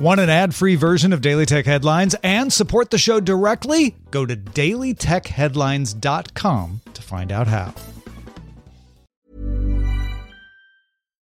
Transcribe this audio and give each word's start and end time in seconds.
Want 0.00 0.18
an 0.18 0.30
ad 0.30 0.54
free 0.54 0.76
version 0.76 1.12
of 1.12 1.20
Daily 1.20 1.44
Tech 1.44 1.66
Headlines 1.66 2.16
and 2.22 2.50
support 2.50 2.90
the 2.90 2.96
show 2.96 3.20
directly? 3.20 3.96
Go 4.10 4.24
to 4.24 4.34
dailytechheadlines.com 4.34 6.80
to 6.94 7.02
find 7.02 7.30
out 7.30 7.48
how. 7.48 7.74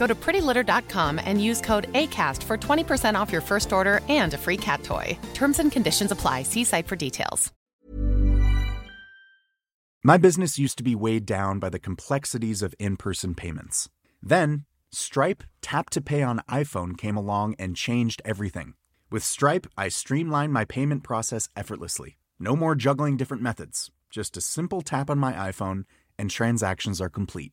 Go 0.00 0.06
to 0.06 0.14
prettylitter.com 0.14 1.20
and 1.22 1.44
use 1.44 1.60
code 1.60 1.92
ACAST 1.92 2.42
for 2.42 2.56
20% 2.56 3.20
off 3.20 3.30
your 3.30 3.42
first 3.42 3.70
order 3.70 4.00
and 4.08 4.32
a 4.32 4.38
free 4.38 4.56
cat 4.56 4.82
toy. 4.82 5.18
Terms 5.34 5.58
and 5.58 5.70
conditions 5.70 6.10
apply. 6.10 6.42
See 6.42 6.64
site 6.64 6.86
for 6.86 6.96
details. 6.96 7.52
My 10.02 10.16
business 10.16 10.58
used 10.58 10.78
to 10.78 10.82
be 10.82 10.94
weighed 10.94 11.26
down 11.26 11.58
by 11.58 11.68
the 11.68 11.78
complexities 11.78 12.62
of 12.62 12.74
in 12.78 12.96
person 12.96 13.34
payments. 13.34 13.90
Then, 14.22 14.64
Stripe 14.90 15.44
Tap 15.60 15.90
to 15.90 16.00
Pay 16.00 16.22
on 16.22 16.40
iPhone 16.48 16.96
came 16.96 17.18
along 17.18 17.54
and 17.58 17.76
changed 17.76 18.22
everything. 18.24 18.72
With 19.10 19.22
Stripe, 19.22 19.66
I 19.76 19.88
streamlined 19.88 20.54
my 20.54 20.64
payment 20.64 21.04
process 21.04 21.50
effortlessly. 21.54 22.16
No 22.38 22.56
more 22.56 22.74
juggling 22.74 23.18
different 23.18 23.42
methods, 23.42 23.90
just 24.08 24.38
a 24.38 24.40
simple 24.40 24.80
tap 24.80 25.10
on 25.10 25.18
my 25.18 25.34
iPhone, 25.34 25.84
and 26.18 26.30
transactions 26.30 27.02
are 27.02 27.10
complete. 27.10 27.52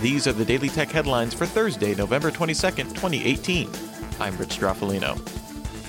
These 0.00 0.28
are 0.28 0.32
the 0.32 0.44
Daily 0.44 0.68
Tech 0.68 0.92
headlines 0.92 1.34
for 1.34 1.44
Thursday, 1.44 1.92
November 1.92 2.30
22nd, 2.30 2.94
2018. 2.94 3.68
I'm 4.20 4.38
Rich 4.38 4.60
Stroffolino. 4.60 5.18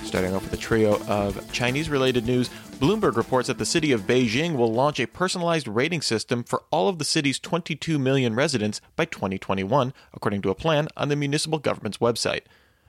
Starting 0.04 0.34
off 0.34 0.42
with 0.42 0.52
a 0.52 0.56
trio 0.56 1.00
of 1.06 1.52
Chinese 1.52 1.88
related 1.88 2.26
news, 2.26 2.50
Bloomberg 2.80 3.14
reports 3.14 3.46
that 3.46 3.58
the 3.58 3.64
city 3.64 3.92
of 3.92 4.08
Beijing 4.08 4.56
will 4.56 4.72
launch 4.72 4.98
a 4.98 5.06
personalized 5.06 5.68
rating 5.68 6.02
system 6.02 6.42
for 6.42 6.64
all 6.72 6.88
of 6.88 6.98
the 6.98 7.04
city's 7.04 7.38
22 7.38 8.00
million 8.00 8.34
residents 8.34 8.80
by 8.96 9.04
2021, 9.04 9.94
according 10.12 10.42
to 10.42 10.50
a 10.50 10.56
plan 10.56 10.88
on 10.96 11.08
the 11.08 11.14
municipal 11.14 11.60
government's 11.60 11.98
website. 11.98 12.42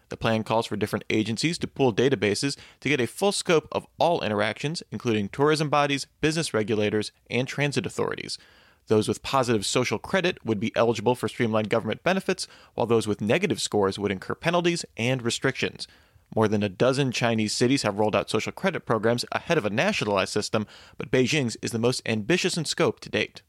The 0.09 0.17
plan 0.17 0.43
calls 0.43 0.65
for 0.65 0.75
different 0.75 1.05
agencies 1.11 1.59
to 1.59 1.67
pool 1.67 1.93
databases 1.93 2.57
to 2.79 2.89
get 2.89 2.99
a 2.99 3.05
full 3.05 3.31
scope 3.31 3.67
of 3.71 3.85
all 3.99 4.21
interactions, 4.21 4.81
including 4.89 5.29
tourism 5.29 5.69
bodies, 5.69 6.07
business 6.19 6.51
regulators, 6.51 7.11
and 7.29 7.47
transit 7.47 7.85
authorities. 7.85 8.39
Those 8.87 9.07
with 9.07 9.23
positive 9.23 9.65
social 9.65 9.99
credit 9.99 10.43
would 10.45 10.59
be 10.59 10.75
eligible 10.75 11.15
for 11.15 11.27
streamlined 11.27 11.69
government 11.69 12.03
benefits, 12.03 12.47
while 12.73 12.87
those 12.87 13.07
with 13.07 13.21
negative 13.21 13.61
scores 13.61 13.97
would 13.97 14.11
incur 14.11 14.35
penalties 14.35 14.85
and 14.97 15.21
restrictions. 15.21 15.87
More 16.35 16.47
than 16.47 16.63
a 16.63 16.69
dozen 16.69 17.11
Chinese 17.11 17.53
cities 17.53 17.83
have 17.83 17.99
rolled 17.99 18.15
out 18.15 18.29
social 18.29 18.51
credit 18.51 18.85
programs 18.85 19.25
ahead 19.31 19.57
of 19.57 19.65
a 19.65 19.69
nationalized 19.69 20.31
system, 20.31 20.65
but 20.97 21.11
Beijing's 21.11 21.57
is 21.61 21.71
the 21.71 21.79
most 21.79 22.01
ambitious 22.05 22.57
in 22.57 22.65
scope 22.65 22.99
to 23.01 23.09
date. 23.09 23.41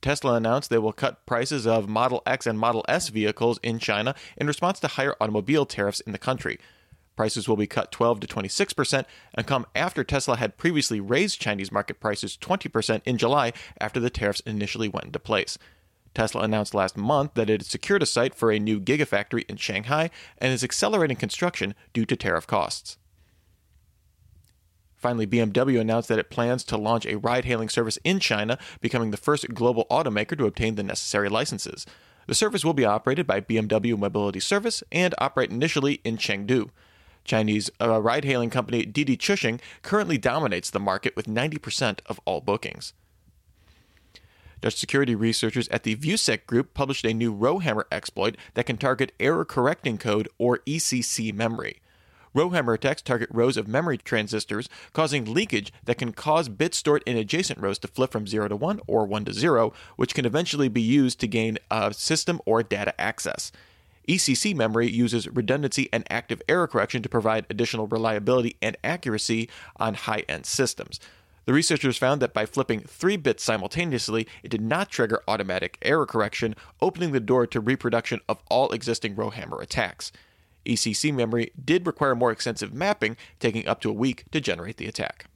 Tesla 0.00 0.34
announced 0.34 0.70
they 0.70 0.78
will 0.78 0.92
cut 0.92 1.26
prices 1.26 1.66
of 1.66 1.88
Model 1.88 2.22
X 2.24 2.46
and 2.46 2.58
Model 2.58 2.84
S 2.88 3.08
vehicles 3.08 3.58
in 3.62 3.78
China 3.78 4.14
in 4.36 4.46
response 4.46 4.78
to 4.80 4.88
higher 4.88 5.16
automobile 5.20 5.66
tariffs 5.66 6.00
in 6.00 6.12
the 6.12 6.18
country. 6.18 6.58
Prices 7.18 7.48
will 7.48 7.56
be 7.56 7.66
cut 7.66 7.90
12 7.90 8.20
to 8.20 8.26
26% 8.28 9.04
and 9.34 9.44
come 9.44 9.66
after 9.74 10.04
Tesla 10.04 10.36
had 10.36 10.56
previously 10.56 11.00
raised 11.00 11.40
Chinese 11.40 11.72
market 11.72 11.98
prices 11.98 12.38
20% 12.40 13.02
in 13.04 13.18
July 13.18 13.52
after 13.80 13.98
the 13.98 14.08
tariffs 14.08 14.38
initially 14.46 14.86
went 14.86 15.06
into 15.06 15.18
place. 15.18 15.58
Tesla 16.14 16.42
announced 16.42 16.76
last 16.76 16.96
month 16.96 17.34
that 17.34 17.50
it 17.50 17.62
had 17.62 17.66
secured 17.66 18.04
a 18.04 18.06
site 18.06 18.36
for 18.36 18.52
a 18.52 18.60
new 18.60 18.78
gigafactory 18.78 19.44
in 19.48 19.56
Shanghai 19.56 20.10
and 20.40 20.52
is 20.52 20.62
accelerating 20.62 21.16
construction 21.16 21.74
due 21.92 22.06
to 22.06 22.14
tariff 22.14 22.46
costs. 22.46 22.98
Finally, 24.94 25.26
BMW 25.26 25.80
announced 25.80 26.08
that 26.10 26.20
it 26.20 26.30
plans 26.30 26.62
to 26.62 26.76
launch 26.76 27.04
a 27.04 27.18
ride 27.18 27.46
hailing 27.46 27.68
service 27.68 27.98
in 28.04 28.20
China, 28.20 28.60
becoming 28.80 29.10
the 29.10 29.16
first 29.16 29.52
global 29.52 29.86
automaker 29.90 30.38
to 30.38 30.46
obtain 30.46 30.76
the 30.76 30.84
necessary 30.84 31.28
licenses. 31.28 31.84
The 32.28 32.36
service 32.36 32.64
will 32.64 32.74
be 32.74 32.84
operated 32.84 33.26
by 33.26 33.40
BMW 33.40 33.98
Mobility 33.98 34.38
Service 34.38 34.84
and 34.92 35.16
operate 35.18 35.50
initially 35.50 35.94
in 36.04 36.16
Chengdu. 36.16 36.70
Chinese 37.28 37.70
uh, 37.80 38.00
ride 38.00 38.24
hailing 38.24 38.50
company 38.50 38.84
Didi 38.84 39.16
Chuxing 39.16 39.60
currently 39.82 40.18
dominates 40.18 40.70
the 40.70 40.80
market 40.80 41.14
with 41.14 41.26
90% 41.26 42.00
of 42.06 42.18
all 42.24 42.40
bookings. 42.40 42.94
Dutch 44.60 44.74
security 44.74 45.14
researchers 45.14 45.68
at 45.68 45.84
the 45.84 45.94
VuSec 45.94 46.46
Group 46.46 46.74
published 46.74 47.04
a 47.04 47.14
new 47.14 47.32
Rowhammer 47.32 47.86
exploit 47.92 48.36
that 48.54 48.66
can 48.66 48.76
target 48.76 49.12
error 49.20 49.44
correcting 49.44 49.98
code 49.98 50.28
or 50.36 50.58
ECC 50.66 51.32
memory. 51.32 51.80
Rowhammer 52.34 52.74
attacks 52.74 53.02
target 53.02 53.28
rows 53.32 53.56
of 53.56 53.68
memory 53.68 53.98
transistors, 53.98 54.68
causing 54.92 55.32
leakage 55.32 55.72
that 55.84 55.98
can 55.98 56.12
cause 56.12 56.48
bits 56.48 56.76
stored 56.76 57.02
in 57.06 57.16
adjacent 57.16 57.58
rows 57.58 57.78
to 57.80 57.88
flip 57.88 58.10
from 58.10 58.26
0 58.26 58.48
to 58.48 58.56
1 58.56 58.80
or 58.86 59.06
1 59.06 59.24
to 59.26 59.32
0, 59.32 59.72
which 59.96 60.14
can 60.14 60.26
eventually 60.26 60.68
be 60.68 60.82
used 60.82 61.20
to 61.20 61.28
gain 61.28 61.58
a 61.70 61.92
system 61.94 62.40
or 62.44 62.62
data 62.62 62.98
access. 63.00 63.50
ECC 64.08 64.56
memory 64.56 64.90
uses 64.90 65.28
redundancy 65.28 65.88
and 65.92 66.04
active 66.08 66.40
error 66.48 66.66
correction 66.66 67.02
to 67.02 67.08
provide 67.10 67.46
additional 67.50 67.86
reliability 67.86 68.56
and 68.62 68.76
accuracy 68.82 69.50
on 69.76 69.92
high 69.92 70.24
end 70.28 70.46
systems. 70.46 70.98
The 71.44 71.52
researchers 71.52 71.98
found 71.98 72.22
that 72.22 72.34
by 72.34 72.46
flipping 72.46 72.80
three 72.80 73.16
bits 73.16 73.44
simultaneously, 73.44 74.26
it 74.42 74.50
did 74.50 74.62
not 74.62 74.90
trigger 74.90 75.22
automatic 75.28 75.78
error 75.82 76.06
correction, 76.06 76.54
opening 76.80 77.12
the 77.12 77.20
door 77.20 77.46
to 77.46 77.60
reproduction 77.60 78.20
of 78.28 78.42
all 78.50 78.70
existing 78.70 79.14
Rowhammer 79.14 79.60
attacks. 79.60 80.10
ECC 80.66 81.12
memory 81.12 81.52
did 81.62 81.86
require 81.86 82.14
more 82.14 82.30
extensive 82.30 82.74
mapping, 82.74 83.16
taking 83.38 83.66
up 83.66 83.80
to 83.80 83.90
a 83.90 83.94
week 83.94 84.24
to 84.30 84.40
generate 84.40 84.76
the 84.78 84.86
attack. 84.86 85.26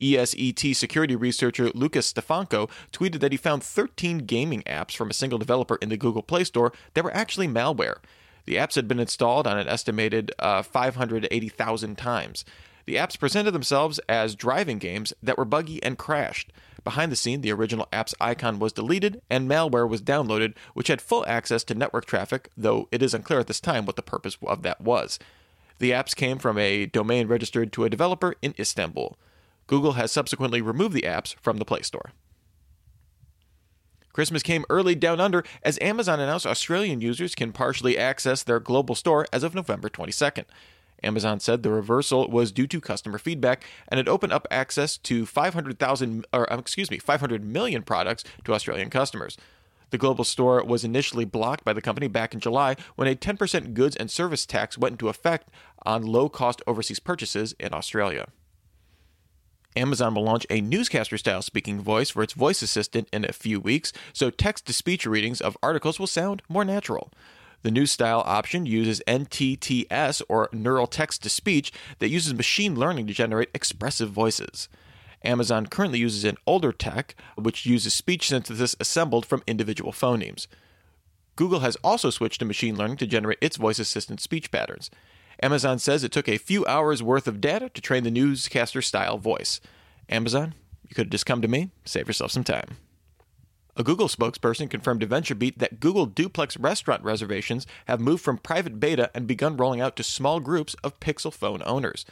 ESET 0.00 0.74
security 0.74 1.16
researcher 1.16 1.70
Lukas 1.74 2.12
Stefanko 2.12 2.70
tweeted 2.92 3.20
that 3.20 3.32
he 3.32 3.38
found 3.38 3.62
13 3.62 4.18
gaming 4.18 4.62
apps 4.62 4.94
from 4.94 5.10
a 5.10 5.14
single 5.14 5.38
developer 5.38 5.76
in 5.76 5.88
the 5.88 5.96
Google 5.96 6.22
Play 6.22 6.44
Store 6.44 6.72
that 6.94 7.04
were 7.04 7.14
actually 7.14 7.48
malware. 7.48 7.96
The 8.44 8.56
apps 8.56 8.76
had 8.76 8.86
been 8.86 9.00
installed 9.00 9.46
on 9.46 9.58
an 9.58 9.68
estimated 9.68 10.32
uh, 10.38 10.62
580,000 10.62 11.98
times. 11.98 12.44
The 12.84 12.94
apps 12.94 13.18
presented 13.18 13.50
themselves 13.50 13.98
as 14.08 14.36
driving 14.36 14.78
games 14.78 15.12
that 15.22 15.36
were 15.36 15.44
buggy 15.44 15.82
and 15.82 15.98
crashed. 15.98 16.52
Behind 16.84 17.10
the 17.10 17.16
scene, 17.16 17.40
the 17.40 17.50
original 17.50 17.88
app's 17.92 18.14
icon 18.20 18.60
was 18.60 18.72
deleted 18.72 19.20
and 19.28 19.50
malware 19.50 19.88
was 19.88 20.00
downloaded, 20.00 20.54
which 20.72 20.86
had 20.86 21.02
full 21.02 21.24
access 21.26 21.64
to 21.64 21.74
network 21.74 22.04
traffic, 22.04 22.48
though 22.56 22.88
it 22.92 23.02
is 23.02 23.12
unclear 23.12 23.40
at 23.40 23.48
this 23.48 23.60
time 23.60 23.86
what 23.86 23.96
the 23.96 24.02
purpose 24.02 24.38
of 24.46 24.62
that 24.62 24.80
was. 24.80 25.18
The 25.78 25.90
apps 25.90 26.14
came 26.14 26.38
from 26.38 26.56
a 26.58 26.86
domain 26.86 27.26
registered 27.26 27.72
to 27.72 27.84
a 27.84 27.90
developer 27.90 28.36
in 28.40 28.54
Istanbul. 28.56 29.18
Google 29.66 29.92
has 29.92 30.12
subsequently 30.12 30.60
removed 30.60 30.94
the 30.94 31.02
apps 31.02 31.34
from 31.36 31.58
the 31.58 31.64
Play 31.64 31.82
Store. 31.82 32.12
Christmas 34.12 34.42
came 34.42 34.64
early 34.70 34.94
down 34.94 35.20
under 35.20 35.44
as 35.62 35.78
Amazon 35.82 36.20
announced 36.20 36.46
Australian 36.46 37.02
users 37.02 37.34
can 37.34 37.52
partially 37.52 37.98
access 37.98 38.42
their 38.42 38.58
global 38.58 38.94
store 38.94 39.26
as 39.30 39.42
of 39.42 39.54
November 39.54 39.90
22nd. 39.90 40.46
Amazon 41.02 41.38
said 41.38 41.62
the 41.62 41.70
reversal 41.70 42.26
was 42.28 42.50
due 42.50 42.66
to 42.66 42.80
customer 42.80 43.18
feedback 43.18 43.64
and 43.88 44.00
it 44.00 44.08
opened 44.08 44.32
up 44.32 44.48
access 44.50 44.96
to 44.96 45.26
500,000 45.26 46.26
or 46.32 46.50
um, 46.50 46.58
excuse 46.58 46.90
me, 46.90 46.98
500 46.98 47.44
million 47.44 47.82
products 47.82 48.24
to 48.44 48.54
Australian 48.54 48.88
customers. 48.88 49.36
The 49.90 49.98
global 49.98 50.24
store 50.24 50.64
was 50.64 50.82
initially 50.82 51.26
blocked 51.26 51.64
by 51.64 51.74
the 51.74 51.82
company 51.82 52.08
back 52.08 52.32
in 52.32 52.40
July 52.40 52.76
when 52.94 53.08
a 53.08 53.14
10% 53.14 53.74
goods 53.74 53.96
and 53.96 54.10
service 54.10 54.46
tax 54.46 54.78
went 54.78 54.94
into 54.94 55.08
effect 55.08 55.50
on 55.84 56.02
low-cost 56.02 56.62
overseas 56.66 56.98
purchases 56.98 57.54
in 57.60 57.74
Australia. 57.74 58.28
Amazon 59.76 60.14
will 60.14 60.24
launch 60.24 60.46
a 60.48 60.60
newscaster 60.60 61.18
style 61.18 61.42
speaking 61.42 61.80
voice 61.80 62.10
for 62.10 62.22
its 62.22 62.32
voice 62.32 62.62
assistant 62.62 63.08
in 63.12 63.24
a 63.24 63.32
few 63.32 63.60
weeks, 63.60 63.92
so 64.12 64.30
text 64.30 64.66
to 64.66 64.72
speech 64.72 65.06
readings 65.06 65.40
of 65.40 65.58
articles 65.62 66.00
will 66.00 66.06
sound 66.06 66.42
more 66.48 66.64
natural. 66.64 67.12
The 67.62 67.70
new 67.70 67.86
style 67.86 68.22
option 68.24 68.64
uses 68.64 69.02
NTTS, 69.06 70.22
or 70.28 70.48
neural 70.52 70.86
text 70.86 71.22
to 71.22 71.28
speech, 71.28 71.72
that 71.98 72.08
uses 72.08 72.34
machine 72.34 72.74
learning 72.74 73.06
to 73.08 73.12
generate 73.12 73.50
expressive 73.52 74.10
voices. 74.10 74.68
Amazon 75.24 75.66
currently 75.66 75.98
uses 75.98 76.24
an 76.24 76.36
older 76.46 76.72
tech, 76.72 77.14
which 77.34 77.66
uses 77.66 77.92
speech 77.92 78.28
synthesis 78.28 78.76
assembled 78.78 79.26
from 79.26 79.42
individual 79.46 79.92
phonemes. 79.92 80.46
Google 81.34 81.60
has 81.60 81.76
also 81.84 82.10
switched 82.10 82.38
to 82.38 82.46
machine 82.46 82.76
learning 82.76 82.96
to 82.98 83.06
generate 83.06 83.38
its 83.40 83.56
voice 83.56 83.78
assistant 83.78 84.20
speech 84.20 84.50
patterns. 84.50 84.90
Amazon 85.42 85.78
says 85.78 86.02
it 86.02 86.12
took 86.12 86.28
a 86.28 86.38
few 86.38 86.64
hours 86.66 87.02
worth 87.02 87.28
of 87.28 87.40
data 87.40 87.68
to 87.70 87.80
train 87.80 88.04
the 88.04 88.10
newscaster 88.10 88.82
style 88.82 89.18
voice. 89.18 89.60
Amazon, 90.08 90.54
you 90.88 90.94
could 90.94 91.06
have 91.06 91.12
just 91.12 91.26
come 91.26 91.42
to 91.42 91.48
me, 91.48 91.70
save 91.84 92.06
yourself 92.06 92.30
some 92.30 92.44
time. 92.44 92.76
A 93.78 93.84
Google 93.84 94.08
spokesperson 94.08 94.70
confirmed 94.70 95.02
to 95.02 95.06
VentureBeat 95.06 95.58
that 95.58 95.80
Google 95.80 96.06
duplex 96.06 96.56
restaurant 96.56 97.04
reservations 97.04 97.66
have 97.86 98.00
moved 98.00 98.24
from 98.24 98.38
private 98.38 98.80
beta 98.80 99.10
and 99.14 99.26
begun 99.26 99.58
rolling 99.58 99.82
out 99.82 99.96
to 99.96 100.02
small 100.02 100.40
groups 100.40 100.74
of 100.82 100.98
Pixel 100.98 101.32
phone 101.32 101.62
owners. 101.66 102.06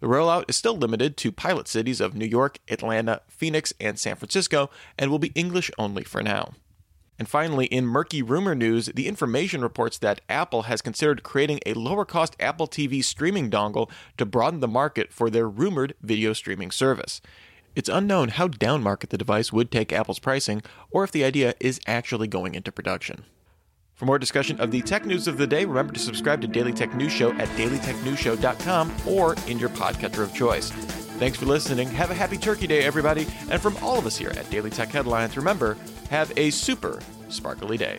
The 0.00 0.06
rollout 0.06 0.48
is 0.48 0.56
still 0.56 0.78
limited 0.78 1.18
to 1.18 1.30
pilot 1.30 1.68
cities 1.68 2.00
of 2.00 2.14
New 2.14 2.24
York, 2.24 2.58
Atlanta, 2.68 3.20
Phoenix, 3.28 3.74
and 3.78 3.98
San 3.98 4.16
Francisco, 4.16 4.70
and 4.98 5.10
will 5.10 5.18
be 5.18 5.32
English 5.34 5.70
only 5.78 6.04
for 6.04 6.22
now. 6.22 6.54
And 7.20 7.28
finally, 7.28 7.66
in 7.66 7.86
murky 7.86 8.22
rumor 8.22 8.54
news, 8.54 8.86
the 8.86 9.06
information 9.06 9.60
reports 9.60 9.98
that 9.98 10.22
Apple 10.30 10.62
has 10.62 10.80
considered 10.80 11.22
creating 11.22 11.60
a 11.66 11.74
lower 11.74 12.06
cost 12.06 12.34
Apple 12.40 12.66
TV 12.66 13.04
streaming 13.04 13.50
dongle 13.50 13.90
to 14.16 14.24
broaden 14.24 14.60
the 14.60 14.66
market 14.66 15.12
for 15.12 15.28
their 15.28 15.46
rumored 15.46 15.92
video 16.00 16.32
streaming 16.32 16.70
service. 16.70 17.20
It's 17.76 17.90
unknown 17.90 18.30
how 18.30 18.48
downmarket 18.48 19.10
the 19.10 19.18
device 19.18 19.52
would 19.52 19.70
take 19.70 19.92
Apple's 19.92 20.18
pricing, 20.18 20.62
or 20.90 21.04
if 21.04 21.12
the 21.12 21.22
idea 21.22 21.52
is 21.60 21.78
actually 21.86 22.26
going 22.26 22.54
into 22.54 22.72
production. 22.72 23.24
For 23.94 24.06
more 24.06 24.18
discussion 24.18 24.58
of 24.58 24.70
the 24.70 24.80
tech 24.80 25.04
news 25.04 25.28
of 25.28 25.36
the 25.36 25.46
day, 25.46 25.66
remember 25.66 25.92
to 25.92 26.00
subscribe 26.00 26.40
to 26.40 26.48
Daily 26.48 26.72
Tech 26.72 26.94
News 26.94 27.12
Show 27.12 27.32
at 27.32 27.48
dailytechnewsshow.com 27.48 28.92
or 29.06 29.36
in 29.46 29.58
your 29.58 29.68
podcatcher 29.68 30.22
of 30.22 30.32
choice. 30.32 30.72
Thanks 31.20 31.36
for 31.36 31.44
listening. 31.44 31.90
Have 31.90 32.10
a 32.10 32.14
happy 32.14 32.38
Turkey 32.38 32.66
Day, 32.66 32.82
everybody. 32.82 33.26
And 33.50 33.60
from 33.60 33.76
all 33.82 33.98
of 33.98 34.06
us 34.06 34.16
here 34.16 34.30
at 34.30 34.48
Daily 34.48 34.70
Tech 34.70 34.88
Headlines, 34.88 35.36
remember, 35.36 35.76
have 36.08 36.32
a 36.38 36.48
super 36.48 36.98
sparkly 37.28 37.76
day. 37.76 37.98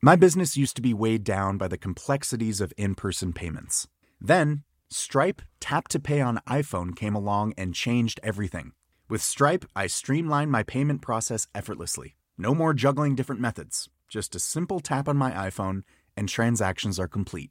My 0.00 0.14
business 0.14 0.56
used 0.56 0.76
to 0.76 0.82
be 0.82 0.94
weighed 0.94 1.24
down 1.24 1.58
by 1.58 1.66
the 1.66 1.76
complexities 1.76 2.60
of 2.60 2.72
in 2.76 2.94
person 2.94 3.32
payments. 3.32 3.88
Then, 4.20 4.62
Stripe 4.90 5.42
Tap 5.58 5.88
to 5.88 5.98
Pay 5.98 6.20
on 6.20 6.38
iPhone 6.48 6.94
came 6.94 7.16
along 7.16 7.52
and 7.58 7.74
changed 7.74 8.20
everything. 8.22 8.70
With 9.08 9.20
Stripe, 9.20 9.64
I 9.74 9.88
streamlined 9.88 10.52
my 10.52 10.62
payment 10.62 11.02
process 11.02 11.48
effortlessly. 11.52 12.14
No 12.38 12.54
more 12.54 12.74
juggling 12.74 13.16
different 13.16 13.40
methods. 13.40 13.88
Just 14.08 14.36
a 14.36 14.38
simple 14.38 14.78
tap 14.78 15.08
on 15.08 15.16
my 15.16 15.32
iPhone, 15.32 15.82
and 16.16 16.28
transactions 16.28 17.00
are 17.00 17.08
complete. 17.08 17.50